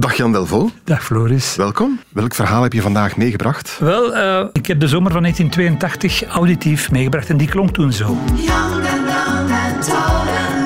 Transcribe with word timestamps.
Dag 0.00 0.16
Jan 0.16 0.32
Delvo. 0.32 0.70
Dag 0.84 1.04
Floris. 1.04 1.56
Welkom. 1.56 2.00
Welk 2.08 2.34
verhaal 2.34 2.62
heb 2.62 2.72
je 2.72 2.80
vandaag 2.80 3.16
meegebracht? 3.16 3.78
Wel, 3.80 4.16
uh, 4.16 4.46
ik 4.52 4.66
heb 4.66 4.80
de 4.80 4.88
zomer 4.88 5.12
van 5.12 5.22
1982 5.22 6.24
auditief 6.24 6.90
meegebracht 6.90 7.28
en 7.28 7.36
die 7.36 7.48
klonk 7.48 7.70
toen 7.70 7.92
zo. 7.92 8.16
Young 8.34 8.86
and 8.86 10.59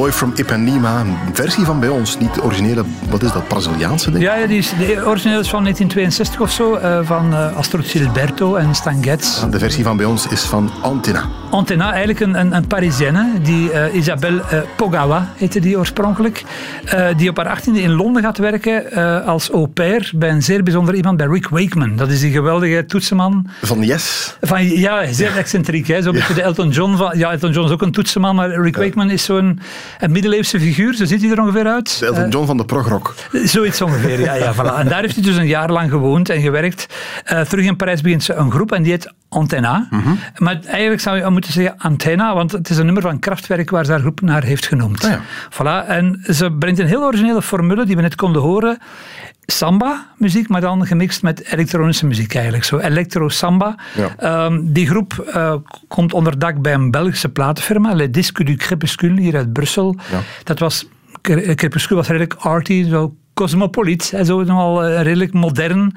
Boy 0.00 0.12
from 0.12 0.32
Ipanema, 0.36 1.00
een 1.00 1.16
versie 1.32 1.64
van 1.64 1.80
bij 1.80 1.88
ons, 1.88 2.18
niet 2.18 2.34
de 2.34 2.42
originele, 2.42 2.84
wat 3.10 3.22
is 3.22 3.32
dat, 3.32 3.48
Braziliaanse 3.48 4.10
ik? 4.10 4.20
Ja, 4.20 4.34
ja 4.34 4.46
die 4.46 4.58
is, 4.58 4.72
de 4.78 5.02
origineel 5.06 5.40
is 5.40 5.48
van 5.48 5.62
1962 5.62 6.40
of 6.40 6.50
zo, 6.50 6.76
uh, 6.76 6.98
van 7.02 7.32
uh, 7.32 7.56
Astrid 7.56 7.86
Gilberto 7.86 8.54
en 8.54 8.74
Stan 8.74 9.02
Getz. 9.02 9.44
De 9.50 9.58
versie 9.58 9.84
van 9.84 9.96
bij 9.96 10.06
ons 10.06 10.26
is 10.26 10.40
van 10.40 10.70
Antenna. 10.82 11.28
Antenna, 11.50 11.90
eigenlijk 11.90 12.20
een, 12.20 12.40
een, 12.40 12.56
een 12.56 12.66
Parisienne, 12.66 13.40
die 13.42 13.72
uh, 13.72 13.94
Isabelle 13.94 14.42
Pogawa 14.76 15.32
heette 15.36 15.60
die 15.60 15.78
oorspronkelijk, 15.78 16.44
die 17.16 17.28
op 17.28 17.36
haar 17.36 17.60
18e 17.60 17.72
in 17.72 17.90
Londen 17.90 18.22
gaat 18.22 18.38
werken 18.38 18.92
als 19.24 19.50
au 19.50 19.66
pair 19.66 20.12
bij 20.14 20.30
een 20.30 20.42
zeer 20.42 20.62
bijzonder 20.62 20.94
iemand, 20.94 21.16
bij 21.16 21.26
Rick 21.26 21.48
Wakeman. 21.48 21.96
Dat 21.96 22.10
is 22.10 22.20
die 22.20 22.32
geweldige 22.32 22.86
toetsenman. 22.86 23.46
Van 23.62 23.82
Yes? 23.82 24.36
Van, 24.40 24.68
ja, 24.68 25.12
zeer 25.12 25.36
excentriek. 25.36 25.86
Hè? 25.86 25.96
Ja. 25.96 26.10
beetje 26.10 26.34
de 26.34 26.42
Elton 26.42 26.68
John 26.68 26.96
van... 26.96 27.18
Ja, 27.18 27.30
Elton 27.30 27.52
John 27.52 27.66
is 27.66 27.72
ook 27.72 27.82
een 27.82 27.92
toetsenman, 27.92 28.34
maar 28.34 28.62
Rick. 28.62 28.76
Wakeman 28.76 29.10
is 29.10 29.24
zo'n 29.24 29.60
een 29.98 30.10
middeleeuwse 30.10 30.60
figuur. 30.60 30.94
Zo 30.94 31.04
ziet 31.04 31.22
hij 31.22 31.30
er 31.30 31.40
ongeveer 31.40 31.66
uit. 31.66 31.98
De 31.98 32.06
Elton 32.06 32.28
John 32.28 32.46
van 32.46 32.56
de 32.56 32.64
progrock. 32.64 33.14
Zoiets 33.32 33.80
ongeveer, 33.80 34.20
ja. 34.20 34.34
ja 34.34 34.54
voilà. 34.54 34.78
En 34.78 34.88
daar 34.88 35.00
heeft 35.00 35.14
hij 35.14 35.24
dus 35.24 35.36
een 35.36 35.46
jaar 35.46 35.70
lang 35.70 35.90
gewoond 35.90 36.28
en 36.28 36.40
gewerkt. 36.40 36.86
Uh, 37.32 37.40
terug 37.40 37.64
in 37.64 37.76
Parijs 37.76 38.00
begint 38.00 38.22
ze 38.22 38.34
een 38.34 38.50
groep 38.50 38.72
en 38.72 38.82
die 38.82 38.92
heet 38.92 39.12
Antenna. 39.30 39.86
Mm 39.90 40.00
-hmm. 40.00 40.18
Maar 40.36 40.60
eigenlijk 40.64 41.00
zou 41.00 41.16
je 41.16 41.30
moeten 41.30 41.52
zeggen 41.52 41.74
Antenna, 41.78 42.34
want 42.34 42.52
het 42.52 42.70
is 42.70 42.76
een 42.76 42.84
nummer 42.84 43.02
van 43.02 43.18
Kraftwerk 43.18 43.70
waar 43.70 43.84
ze 43.84 43.90
haar 43.90 44.00
groep 44.00 44.20
naar 44.20 44.42
heeft 44.42 44.66
genoemd. 44.66 45.04
Ah, 45.04 45.10
ja. 45.10 45.20
Voilà. 45.50 45.88
En 45.88 46.22
ze 46.26 46.52
brengt 46.52 46.78
een 46.78 46.86
heel 46.86 47.02
originele 47.02 47.42
formule 47.42 47.86
die 47.86 47.96
we 47.96 48.02
net 48.02 48.14
konden 48.14 48.42
horen. 48.42 48.78
Samba-muziek, 49.46 50.48
maar 50.48 50.60
dan 50.60 50.86
gemixt 50.86 51.22
met 51.22 51.52
elektronische 51.52 52.06
muziek 52.06 52.34
eigenlijk. 52.34 52.64
Zo 52.64 52.78
electro-samba. 52.78 53.74
Ja. 53.94 54.44
Um, 54.44 54.72
die 54.72 54.86
groep 54.86 55.30
uh, 55.34 55.54
komt 55.88 56.12
onder 56.12 56.38
dak 56.38 56.62
bij 56.62 56.74
een 56.74 56.90
Belgische 56.90 57.28
platenfirma, 57.28 57.94
Le 57.94 58.10
Disque 58.10 58.44
du 58.44 58.56
Crépuscule, 58.56 59.20
hier 59.20 59.36
uit 59.36 59.52
Brussel. 59.52 59.96
Ja. 60.10 60.20
Dat 60.44 60.58
was, 60.58 60.86
Crépuscule 61.54 61.98
was 61.98 62.06
redelijk 62.06 62.34
arty, 62.34 62.88
zo 62.88 63.14
cosmopoliet, 63.34 64.10
hè, 64.10 64.24
zo 64.24 64.42
nogal 64.44 64.86
redelijk 64.88 65.32
modern. 65.32 65.94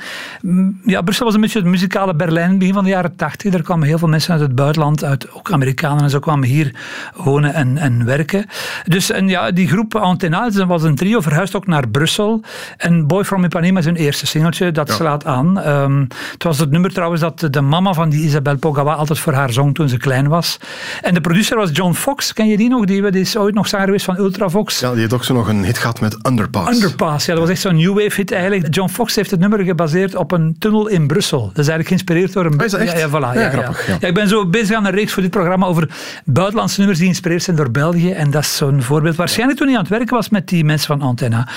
Ja, 0.86 1.02
Brussel 1.02 1.26
was 1.26 1.36
een 1.36 1.42
beetje 1.42 1.59
het 1.59 1.67
muzikale 1.67 2.16
Berlijn 2.16 2.58
begin 2.58 2.73
van 2.73 2.83
de 2.83 2.89
jaren 2.89 3.16
tachtig. 3.16 3.54
Er 3.54 3.64
kwamen 3.64 3.88
heel 3.88 3.98
veel 3.98 4.08
mensen 4.08 4.32
uit 4.33 4.42
het 4.42 4.55
buitenland, 4.55 5.04
uit, 5.04 5.32
ook 5.32 5.52
Amerikanen 5.52 6.04
en 6.04 6.10
zo 6.10 6.20
kwamen 6.20 6.48
hier 6.48 6.76
wonen 7.16 7.54
en, 7.54 7.77
en 7.77 8.05
werken. 8.05 8.45
Dus 8.83 9.11
en 9.11 9.27
ja, 9.27 9.52
die 9.52 9.67
groep 9.67 9.95
Antenna, 9.95 10.49
was 10.67 10.83
een 10.83 10.95
trio, 10.95 11.20
verhuisd 11.22 11.55
ook 11.55 11.67
naar 11.67 11.88
Brussel. 11.88 12.42
En 12.77 13.08
Boy 13.08 13.23
From 13.23 13.43
Ipanema 13.43 13.80
is 13.80 13.86
hun 13.86 13.95
eerste 13.95 14.26
singeltje, 14.27 14.72
dat 14.72 14.88
Ja. 14.88 14.93
slaat 14.93 15.26
aan. 15.26 15.67
Um, 15.67 16.08
het 16.33 16.43
was 16.43 16.60
het 16.60 16.72
nummer 16.72 16.93
trouwens 16.93 17.22
dat 17.22 17.48
de 17.49 17.61
mama 17.61 17.93
van 17.93 18.10
die 18.10 18.26
Isabelle 18.26 18.58
Pogawa 18.58 18.93
altijd 18.93 19.20
voor 19.20 19.33
haar 19.33 19.52
zong 19.54 19.73
toen 19.73 19.89
ze 19.89 19.98
klein 19.98 20.27
was. 20.27 20.58
En 21.02 21.14
de 21.14 21.22
producer 21.22 21.58
was 21.58 21.70
John 21.73 21.93
Fox, 21.93 22.33
ken 22.33 22.48
je 22.48 22.58
die 22.58 22.70
nog? 22.70 22.86
Die, 22.86 23.11
die 23.11 23.22
is 23.22 23.38
ooit 23.38 23.55
nog 23.55 23.67
zanger 23.67 23.86
geweest 23.86 24.05
van 24.05 24.17
Ultravox. 24.17 24.80
Ja, 24.80 24.92
die 24.92 24.99
heeft 24.99 25.14
ook 25.14 25.23
zo 25.23 25.33
nog 25.33 25.48
een 25.48 25.64
hit 25.64 25.77
gehad 25.77 26.02
met 26.02 26.27
Underpass. 26.27 26.76
Underpass, 26.76 27.23
ja, 27.26 27.34
dat 27.34 27.42
was 27.42 27.52
echt 27.52 27.61
zo'n 27.61 27.76
new 27.76 27.94
wave 27.94 28.16
hit 28.16 28.32
eigenlijk. 28.32 28.76
John 28.76 28.89
Fox 28.89 29.16
heeft 29.16 29.32
het 29.32 29.39
nummer 29.39 29.60
gebaseerd 29.60 30.16
op 30.16 30.32
een 30.32 30.56
tunnel 30.60 30.88
in 30.88 31.08
Brussel. 31.08 31.39
Dat 31.39 31.50
is 31.50 31.67
eigenlijk 31.67 31.88
geïnspireerd 31.88 32.34
door 32.34 32.45
een... 32.45 32.60
Oh, 32.60 32.66
is 32.66 32.72
dat 32.72 32.80
echt? 32.80 32.92
Ja, 32.92 32.98
ja, 32.98 33.10
voilà, 33.10 33.36
Ja, 33.36 33.42
ja, 33.42 33.50
grappig, 33.50 33.88
ja. 33.88 34.08
Ik 34.08 34.14
ben 34.14 34.28
zo 34.28 34.45
bezig 34.45 34.76
aan 34.76 34.86
een 34.86 34.92
reeks 34.92 35.14
voor 35.14 35.22
dit 35.22 35.32
programma 35.32 35.66
over 35.66 35.89
buitenlandse 36.26 36.78
nummers 36.78 37.00
die 37.00 37.08
geïnspireerd 37.08 37.44
zijn 37.44 37.56
door 37.56 37.72
België. 37.72 38.11
En 38.11 38.32
dat 38.32 38.42
is 38.42 38.56
zo'n 38.56 38.82
voorbeeld. 38.82 39.16
Waarschijnlijk 39.16 39.58
toen 39.60 39.67
hij 39.67 39.78
aan 39.78 39.84
het 39.84 39.92
werken 39.92 40.16
was 40.16 40.30
met 40.30 40.48
die 40.48 40.66
mensen 40.66 40.88
van 40.88 41.02
Antenna. 41.02 41.48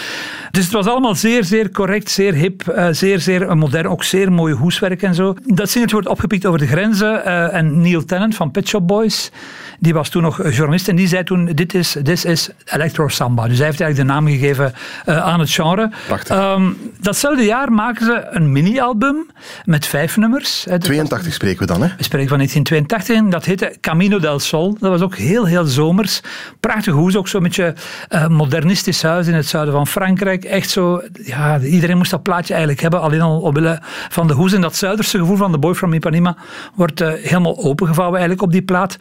Dus 0.51 0.65
het 0.65 0.73
was 0.73 0.87
allemaal 0.87 1.15
zeer, 1.15 1.45
zeer 1.45 1.71
correct, 1.71 2.11
zeer 2.11 2.35
hip, 2.35 2.63
uh, 2.69 2.89
zeer, 2.91 3.21
zeer 3.21 3.57
modern. 3.57 3.89
Ook 3.89 4.05
zeer 4.05 4.33
mooi 4.33 4.55
hoeswerk 4.55 5.03
en 5.03 5.15
zo. 5.15 5.35
Dat 5.45 5.71
singeltje 5.71 5.97
wordt 5.97 6.11
opgepikt 6.11 6.47
over 6.47 6.59
de 6.59 6.67
grenzen. 6.67 7.23
Uh, 7.27 7.55
en 7.55 7.81
Neil 7.81 8.05
Tennant 8.05 8.35
van 8.35 8.51
Pet 8.51 8.69
Shop 8.69 8.87
Boys, 8.87 9.31
die 9.79 9.95
was 9.95 10.09
toen 10.09 10.23
nog 10.23 10.51
journalist. 10.51 10.89
En 10.89 10.97
die 10.97 11.09
zei 11.09 11.25
toen, 11.25 11.45
dit 11.45 11.75
is, 11.75 11.97
this 12.03 12.25
is 12.25 12.51
Electro 12.65 13.09
Samba. 13.09 13.49
Dus 13.49 13.57
hij 13.57 13.67
heeft 13.67 13.81
eigenlijk 13.81 14.09
de 14.09 14.15
naam 14.15 14.27
gegeven 14.27 14.75
uh, 15.07 15.25
aan 15.25 15.41
het 15.41 15.49
genre. 15.57 15.91
Um, 16.33 16.77
datzelfde 17.01 17.45
jaar 17.45 17.73
maken 17.73 18.07
ze 18.07 18.27
een 18.31 18.53
mini-album 18.53 19.27
met 19.65 19.87
vijf 19.87 20.17
nummers. 20.17 20.65
Hè. 20.65 20.71
Dat 20.71 20.81
82 20.81 21.33
spreken 21.33 21.59
we 21.59 21.67
dan, 21.67 21.83
hè? 21.83 21.89
we 21.97 22.05
spreken 22.05 22.29
van 22.29 22.39
1982 22.39 23.17
en 23.17 23.31
dat 23.31 23.45
heette 23.45 23.77
Camino 23.81 24.19
del 24.19 24.39
Sol. 24.39 24.77
Dat 24.81 24.91
was 24.91 25.01
ook 25.01 25.17
heel, 25.17 25.45
heel 25.45 25.65
zomers. 25.65 26.21
Prachtig 26.61 26.93
hoes, 26.93 27.17
ook 27.17 27.29
zo'n 27.29 27.43
beetje 27.43 27.75
uh, 28.09 28.29
modernistisch 28.29 29.03
huis 29.03 29.27
in 29.27 29.35
het 29.35 29.47
zuiden 29.47 29.75
van 29.75 29.87
Frankrijk. 29.87 30.45
Echt 30.45 30.71
zo, 30.71 31.03
ja, 31.13 31.59
iedereen 31.59 31.97
moest 31.97 32.11
dat 32.11 32.23
plaatje 32.23 32.53
eigenlijk 32.53 32.83
hebben, 32.83 33.01
alleen 33.01 33.21
al 33.21 33.41
omwille 33.41 33.79
van 34.09 34.27
de 34.27 34.33
hoes. 34.33 34.53
En 34.53 34.61
dat 34.61 34.77
zuiderse 34.77 35.19
gevoel 35.19 35.37
van 35.37 35.53
de 35.53 35.59
Boy 35.59 35.75
from 35.75 35.93
Ipanema 35.93 36.37
wordt 36.75 37.01
uh, 37.01 37.13
helemaal 37.13 37.59
opengevouwen 37.59 38.19
eigenlijk 38.19 38.49
op 38.49 38.53
die 38.53 38.63
plaat. 38.63 38.97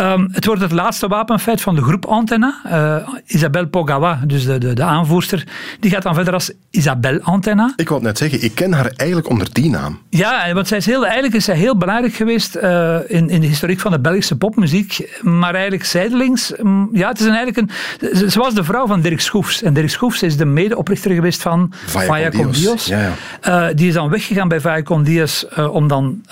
Um, 0.00 0.28
het 0.32 0.44
wordt 0.44 0.60
het 0.60 0.72
laatste 0.72 1.08
wapenfeit 1.08 1.60
van 1.60 1.74
de 1.74 1.82
groep 1.82 2.04
Antenna. 2.06 2.60
Uh, 2.66 3.08
Isabelle 3.26 3.68
Pogawa, 3.68 4.20
dus 4.26 4.44
de, 4.44 4.58
de, 4.58 4.72
de 4.72 4.82
aanvoerster, 4.82 5.44
die 5.80 5.90
gaat 5.90 5.97
dan 6.02 6.14
verder 6.14 6.32
als 6.34 6.50
Isabelle 6.70 7.22
Antenna. 7.22 7.72
Ik 7.76 7.88
wou 7.88 8.02
net 8.02 8.18
zeggen, 8.18 8.44
ik 8.44 8.54
ken 8.54 8.72
haar 8.72 8.92
eigenlijk 8.96 9.28
onder 9.28 9.48
die 9.52 9.70
naam. 9.70 9.98
Ja, 10.10 10.52
want 10.52 10.68
zij 10.68 10.78
is 10.78 10.86
heel, 10.86 11.04
eigenlijk 11.04 11.34
is 11.34 11.44
zij 11.44 11.56
heel 11.56 11.76
belangrijk 11.76 12.14
geweest 12.14 12.56
uh, 12.56 12.96
in, 13.06 13.28
in 13.28 13.40
de 13.40 13.46
historiek 13.46 13.80
van 13.80 13.92
de 13.92 14.00
Belgische 14.00 14.36
popmuziek. 14.36 15.18
Maar 15.22 15.54
eigenlijk 15.54 15.84
zijdelings, 15.84 16.58
um, 16.58 16.88
ja, 16.92 17.08
het 17.08 17.20
is 17.20 17.26
een, 17.26 17.34
eigenlijk 17.34 17.72
een... 18.00 18.30
Ze 18.30 18.38
was 18.38 18.54
de 18.54 18.64
vrouw 18.64 18.86
van 18.86 19.00
Dirk 19.00 19.20
Schoefs. 19.20 19.62
En 19.62 19.74
Dirk 19.74 19.90
Schoefs 19.90 20.22
is 20.22 20.36
de 20.36 20.44
medeoprichter 20.44 21.10
geweest 21.10 21.42
van 21.42 21.72
Vaya, 21.86 22.30
Dios. 22.30 22.60
Dios. 22.60 22.86
Ja, 22.86 23.00
ja. 23.00 23.68
Uh, 23.68 23.74
die 23.74 23.88
is 23.88 23.94
dan 23.94 24.08
weggegaan 24.08 24.48
bij 24.48 24.60
Vaya 24.60 24.82
Dios 25.02 25.46
uh, 25.58 25.74
om 25.74 25.88
dan 25.88 26.22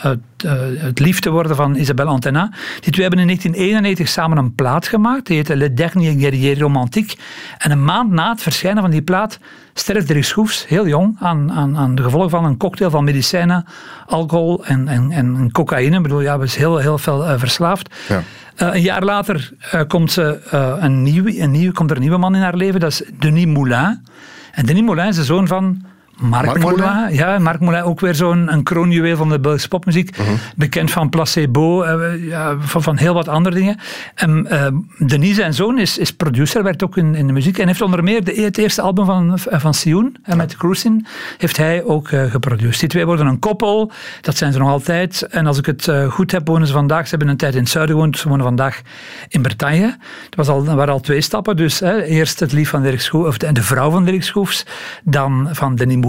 het 0.79 0.99
lief 0.99 1.21
te 1.21 1.31
worden 1.31 1.57
van 1.57 1.77
Isabelle 1.77 2.11
Antenna. 2.11 2.51
Die 2.81 2.93
twee 2.93 3.07
hebben 3.07 3.21
in 3.21 3.27
1991 3.27 4.09
samen 4.09 4.39
een 4.39 4.55
plaat 4.55 4.89
gemaakt. 4.89 5.27
Die 5.27 5.37
heette 5.37 5.57
Le 5.57 5.73
Dernier 5.73 6.19
Guerrier 6.19 6.59
Romantique. 6.59 7.17
En 7.59 7.71
een 7.71 7.85
maand 7.85 8.11
na 8.11 8.31
het 8.31 8.43
verschijnen 8.43 8.83
van 8.83 8.91
die 8.91 9.03
plaat 9.03 9.39
sterft 9.75 10.09
Dirk 10.09 10.25
Schoefs, 10.25 10.67
heel 10.67 10.87
jong, 10.87 11.17
aan, 11.21 11.53
aan, 11.53 11.77
aan 11.77 11.95
de 11.95 12.03
gevolgen 12.03 12.31
van 12.31 12.45
een 12.45 12.57
cocktail 12.57 12.91
van 12.91 13.05
medicijnen, 13.05 13.65
alcohol 14.07 14.65
en, 14.65 14.89
en, 14.89 15.11
en 15.11 15.51
cocaïne. 15.53 15.97
Ik 15.97 16.03
bedoel, 16.03 16.21
ja, 16.21 16.39
was 16.39 16.57
heel, 16.57 16.77
heel 16.77 16.99
veel 16.99 17.25
uh, 17.25 17.35
verslaafd. 17.37 17.95
Ja. 18.09 18.23
Uh, 18.63 18.75
een 18.75 18.81
jaar 18.81 19.03
later 19.03 19.53
uh, 19.75 19.81
komt, 19.87 20.13
ze, 20.13 20.41
een 20.81 21.03
nieuw, 21.03 21.27
een 21.27 21.51
nieuw, 21.51 21.73
komt 21.73 21.91
er 21.91 21.97
een 21.97 22.03
nieuwe 22.03 22.19
man 22.19 22.35
in 22.35 22.43
haar 22.43 22.57
leven, 22.57 22.81
dat 22.81 22.91
is 22.91 23.03
Denis 23.19 23.47
Moulin. 23.47 24.07
En 24.53 24.67
Denis 24.67 24.83
Moulin 24.83 25.07
is 25.07 25.17
de 25.17 25.25
zoon 25.25 25.47
van 25.47 25.85
Marc, 26.17 26.47
Marc 26.47 26.59
Moulin. 26.59 26.85
Moulin. 26.85 27.15
Ja, 27.15 27.39
Marc 27.39 27.61
Moulin, 27.61 27.83
ook 27.83 28.01
weer 28.01 28.15
zo'n 28.15 28.53
een 28.53 28.63
kroonjuweel 28.63 29.17
van 29.17 29.29
de 29.29 29.41
Belgische 29.41 29.69
popmuziek. 29.69 30.19
Uh 30.19 30.27
-huh. 30.27 30.35
Bekend 30.57 30.91
van 30.91 31.09
Placebo, 31.09 31.85
uh, 31.85 32.27
ja, 32.29 32.57
van, 32.59 32.83
van 32.83 32.97
heel 32.97 33.15
wat 33.15 33.29
andere 33.29 33.55
dingen. 33.55 33.79
En 34.15 34.47
uh, 34.51 34.67
Denise, 35.09 35.35
zijn 35.35 35.55
zoon, 35.55 35.79
is, 35.79 35.99
is 35.99 36.13
producer, 36.13 36.63
werkt 36.63 36.85
ook 36.85 36.97
in, 36.97 37.15
in 37.15 37.27
de 37.27 37.33
muziek. 37.33 37.59
En 37.59 37.67
heeft 37.67 37.81
onder 37.81 38.05
meer 38.05 38.25
de, 38.25 38.33
het 38.33 38.59
eerste 38.59 38.83
album 38.83 39.05
van, 39.05 39.39
van 39.39 39.75
Sioen, 39.75 40.17
ja. 40.25 40.35
met 40.35 40.57
Cruisin, 40.57 41.07
heeft 41.39 41.57
hij 41.57 41.85
ook 41.85 42.09
geproduceerd. 42.09 42.81
Die 42.81 42.89
twee 42.89 43.07
worden 43.07 43.27
een 43.27 43.39
koppel, 43.39 43.93
dat 44.21 44.37
zijn 44.37 44.53
ze 44.53 44.59
nog 44.59 44.69
altijd. 44.69 45.23
En 45.23 45.47
als 45.47 45.59
ik 45.59 45.67
het 45.67 45.91
goed 46.09 46.33
heb, 46.33 46.47
wonen 46.49 46.67
ze 46.67 46.73
vandaag, 46.73 47.03
ze 47.03 47.11
hebben 47.11 47.29
een 47.29 47.37
tijd 47.37 47.55
in 47.55 47.61
het 47.61 47.69
zuiden 47.69 47.95
gewoond, 47.95 48.19
ze 48.19 48.29
wonen 48.29 48.45
vandaag 48.45 48.81
in 49.29 49.43
Bretagne. 49.43 49.97
Dat 50.31 50.47
was 50.47 50.49
al, 50.49 50.65
waren 50.65 50.93
al 50.93 51.01
twee 51.01 51.21
stappen, 51.21 51.57
dus 51.57 51.81
hè, 51.81 52.03
eerst 52.03 52.41
het 52.41 52.53
lief 52.53 52.69
van 52.69 52.83
Dirk 52.83 53.01
Schoefs, 53.01 53.29
of 53.29 53.39
de, 53.39 53.53
de 53.53 53.63
vrouw 53.63 53.91
van 53.91 54.05
Dirk 54.05 54.23
Schoefs, 54.23 54.67
dan 55.05 55.49
van 55.53 55.75
Denis 55.75 56.05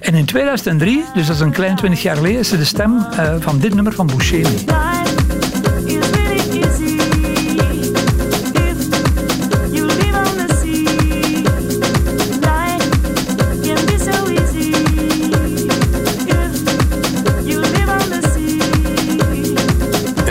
En 0.00 0.14
in 0.14 0.24
2003, 0.24 1.04
dus 1.14 1.26
dat 1.26 1.36
is 1.36 1.42
een 1.42 1.52
klein 1.52 1.76
twintig 1.76 2.02
jaar 2.02 2.16
geleden, 2.16 2.38
is 2.38 2.48
ze 2.48 2.58
de 2.58 2.64
stem 2.64 2.96
uh, 2.96 3.34
van 3.38 3.58
dit 3.58 3.74
nummer 3.74 3.92
van 3.92 4.06
Boucher. 4.06 4.46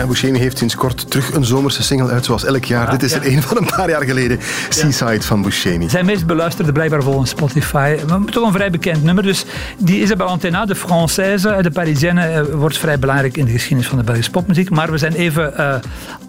Buscemi 0.09 0.39
heeft 0.39 0.57
sinds 0.57 0.75
kort 0.75 1.09
terug 1.09 1.33
een 1.33 1.45
zomerse 1.45 1.83
single 1.83 2.09
uit, 2.11 2.25
zoals 2.25 2.45
elk 2.45 2.65
jaar. 2.65 2.89
Dit 2.91 3.03
is 3.03 3.13
er 3.13 3.27
een 3.27 3.41
van 3.41 3.57
een 3.57 3.65
paar 3.75 3.89
jaar 3.89 4.03
geleden. 4.03 4.39
Seaside 4.69 5.21
van 5.21 5.41
Buscemi. 5.41 5.89
Zijn 5.89 6.05
meest 6.05 6.25
beluisterde 6.25 6.71
blijkbaar 6.71 7.03
volgens 7.03 7.29
Spotify. 7.29 7.95
Toch 8.31 8.45
een 8.45 8.51
vrij 8.51 8.69
bekend 8.69 9.03
nummer. 9.03 9.23
Dus 9.23 9.45
die 9.77 10.01
Isabelle 10.01 10.29
Antena, 10.29 10.65
de 10.65 10.75
Française, 10.75 11.61
de 11.61 11.71
Parisienne, 11.73 12.21
eh, 12.21 12.41
wordt 12.41 12.77
vrij 12.77 12.99
belangrijk 12.99 13.37
in 13.37 13.45
de 13.45 13.51
geschiedenis 13.51 13.87
van 13.87 13.97
de 13.97 14.03
Belgische 14.03 14.31
popmuziek. 14.31 14.69
Maar 14.69 14.91
we 14.91 14.97
zijn 14.97 15.13
even 15.13 15.53
uh, 15.57 15.75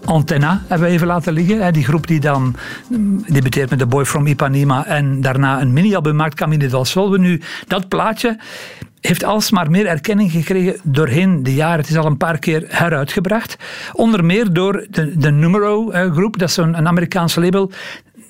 Antena 0.05 0.61
hebben 0.67 0.87
we 0.87 0.93
even 0.93 1.07
laten 1.07 1.33
liggen. 1.33 1.73
Die 1.73 1.83
groep 1.83 2.07
die 2.07 2.19
dan 2.19 2.55
mm, 2.89 3.23
debuteert 3.27 3.69
met 3.69 3.79
The 3.79 3.85
Boy 3.85 4.05
from 4.05 4.27
Ipanema 4.27 4.85
en 4.85 5.21
daarna 5.21 5.61
een 5.61 5.73
mini-album 5.73 6.15
maakt, 6.15 6.35
Camille 6.35 6.67
del 6.67 6.85
Sol. 6.85 7.11
We 7.11 7.17
nu 7.17 7.41
dat 7.67 7.87
plaatje 7.87 8.37
heeft 9.01 9.23
alsmaar 9.23 9.71
meer 9.71 9.85
erkenning 9.85 10.31
gekregen 10.31 10.79
doorheen 10.83 11.43
de 11.43 11.53
jaren. 11.53 11.79
Het 11.79 11.89
is 11.89 11.97
al 11.97 12.05
een 12.05 12.17
paar 12.17 12.39
keer 12.39 12.65
heruitgebracht. 12.67 13.55
Onder 13.93 14.25
meer 14.25 14.53
door 14.53 14.87
de, 14.89 15.17
de 15.17 15.31
Numero 15.31 15.89
eh, 15.89 16.15
dat 16.31 16.49
is 16.49 16.57
een 16.57 16.87
Amerikaanse 16.87 17.41
label 17.41 17.71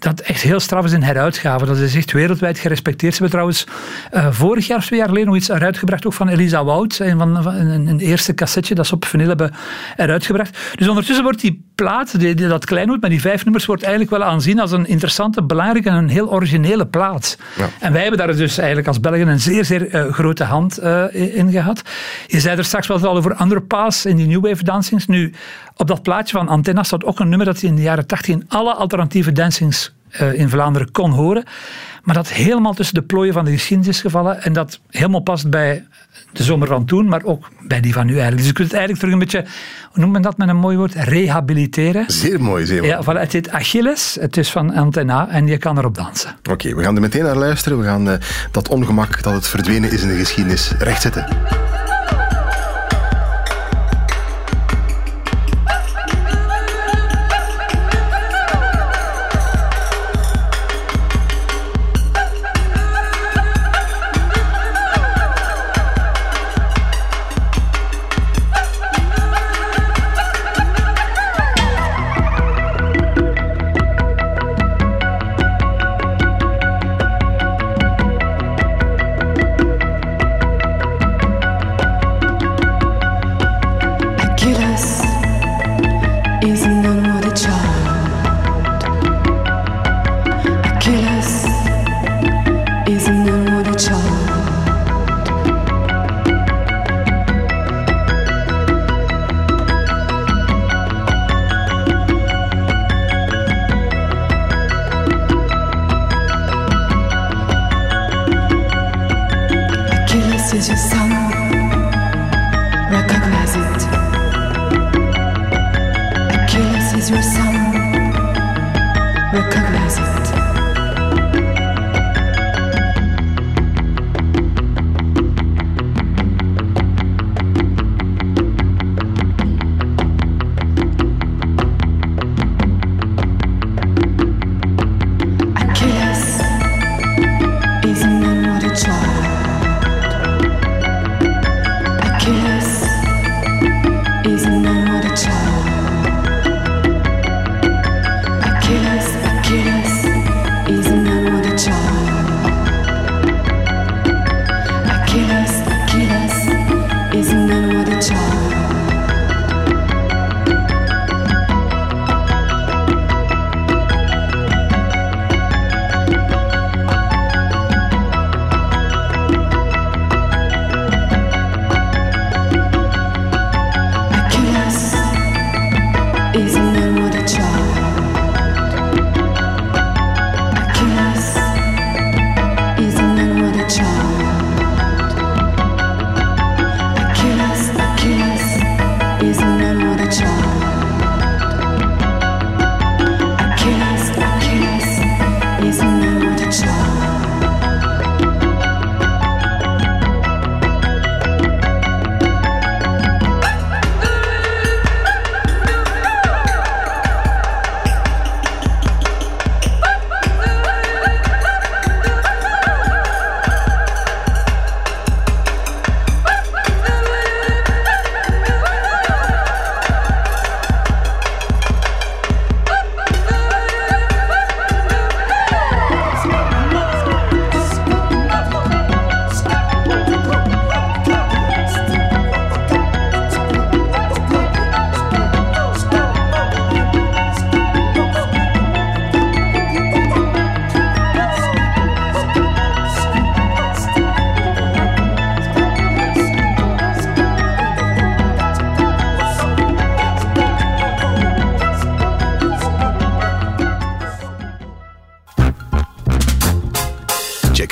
dat 0.02 0.20
echt 0.20 0.42
heel 0.42 0.60
straf 0.60 0.86
is 0.86 0.92
in 0.92 1.02
heruitgaven. 1.02 1.68
Dat 1.68 1.78
is 1.78 1.96
echt 1.96 2.12
wereldwijd 2.12 2.60
gerespecteerd. 2.60 3.16
Ze 3.16 3.22
hebben 3.24 3.40
trouwens 3.40 3.68
uh, 4.14 4.32
vorig 4.32 4.68
jaar, 4.68 4.82
twee 4.82 5.00
jaar 5.00 5.08
geleden, 5.08 5.28
nog 5.30 5.38
iets 5.38 5.50
eruitgebracht, 5.50 6.06
ook 6.06 6.14
van 6.14 6.28
Elisa 6.28 6.64
Wout. 6.64 7.00
Een, 7.00 7.18
van, 7.18 7.48
een, 7.48 7.88
een 7.88 8.00
eerste 8.00 8.34
cassetje 8.34 8.76
dat 8.76 8.88
ze 8.88 8.94
op 8.96 9.06
vinyl 9.06 9.28
hebben 9.28 9.52
eruitgebracht. 9.98 10.58
Dus 10.76 10.88
ondertussen 10.88 11.24
wordt 11.24 11.42
die 11.42 11.71
plaat, 11.82 12.20
die, 12.20 12.36
die, 12.36 12.48
dat 12.48 12.66
kleinhoed 12.66 13.02
met 13.02 13.10
die 13.10 13.22
vijf 13.22 13.44
nummers, 13.44 13.66
wordt 13.66 13.82
eigenlijk 13.82 14.12
wel 14.12 14.24
aanzien 14.24 14.60
als 14.60 14.72
een 14.72 14.88
interessante, 14.88 15.44
belangrijke 15.44 15.90
en 15.90 15.96
een 15.96 16.10
heel 16.10 16.32
originele 16.32 16.86
plaat. 16.86 17.38
Ja. 17.58 17.70
En 17.80 17.92
wij 17.92 18.02
hebben 18.02 18.20
daar 18.20 18.36
dus 18.36 18.58
eigenlijk 18.58 18.88
als 18.88 19.00
Belgen 19.00 19.28
een 19.28 19.40
zeer, 19.40 19.66
zeer 19.66 19.96
uh, 19.96 20.14
grote 20.14 20.44
hand 20.44 20.84
uh, 20.84 21.04
in 21.38 21.52
gehad. 21.52 21.82
Je 22.28 22.40
zei 22.40 22.58
er 22.58 22.66
straks 22.66 22.88
wel 22.88 23.00
al 23.00 23.18
over 23.18 23.42
Underpass 23.42 24.06
in 24.06 24.16
die 24.16 24.28
New 24.28 24.46
Wave 24.48 24.64
dancings. 24.64 25.08
Nu, 25.08 25.34
op 25.76 25.88
dat 25.88 26.04
plaatje 26.04 26.38
van 26.38 26.48
Antenna 26.48 26.84
staat 26.84 27.04
ook 27.04 27.20
een 27.20 27.30
nummer 27.30 27.46
dat 27.46 27.60
hij 27.60 27.70
in 27.70 27.76
de 27.76 27.82
jaren 27.82 28.08
80 28.08 28.34
in 28.34 28.46
alle 28.48 28.74
alternatieve 28.74 29.32
dancings 29.32 29.94
uh, 30.22 30.34
in 30.34 30.50
Vlaanderen 30.50 30.92
kon 30.92 31.12
horen. 31.12 31.44
Maar 32.04 32.16
dat 32.16 32.30
helemaal 32.30 32.74
tussen 32.74 32.96
de 32.96 33.02
plooien 33.02 33.34
van 33.34 33.46
de 33.46 33.52
geschiedenis 33.52 33.96
is 33.96 34.02
gevallen. 34.02 34.44
En 34.44 34.54
dat 34.54 34.80
helemaal 34.90 35.22
past 35.22 35.50
bij 35.50 35.86
de 36.32 36.44
zomer 36.44 36.68
van 36.68 36.86
toen, 36.86 37.08
maar 37.08 37.24
ook 37.24 37.50
bij 37.68 37.82
die 37.82 37.94
van 37.94 38.06
nu 38.06 38.12
eigenlijk. 38.12 38.38
Dus 38.38 38.48
je 38.48 38.54
kunt 38.54 38.68
het 38.68 38.78
eigenlijk 38.78 39.06
terug 39.06 39.14
een 39.14 39.20
beetje, 39.20 39.52
hoe 39.92 40.00
noemt 40.00 40.12
men 40.12 40.22
dat 40.22 40.38
met 40.38 40.50
een 40.50 40.58
mooi 40.58 40.78
woord? 40.78 40.94
Rehabiliteren. 40.94 42.04
Zeer 42.08 42.42
mooi, 42.42 42.66
zeer 42.66 42.82
mooi. 42.82 42.92
Ja, 42.92 43.04
voilà, 43.04 43.20
het 43.20 43.34
heet 43.34 43.50
Achilles, 43.50 44.18
het 44.20 44.38
is 44.38 44.52
van 44.52 44.74
Antenna 44.74 45.30
en 45.30 45.48
je 45.48 45.58
kan 45.58 45.78
erop 45.78 45.96
dansen. 45.96 46.36
Oké, 46.50 46.76
we 46.76 46.84
gaan 46.84 46.96
er 46.96 47.02
meteen 47.02 47.24
naar 47.24 47.36
luisteren. 47.36 47.80
We 47.80 47.84
gaan 47.84 48.08
uh, 48.08 48.14
dat 48.52 48.70
ongemak 48.70 49.24
dat 49.24 49.34
het 49.34 49.48
verdwenen 49.48 49.92
is 49.92 50.02
in 50.02 50.08
de 50.08 50.16
geschiedenis 50.18 50.72
rechtzetten. 50.80 51.26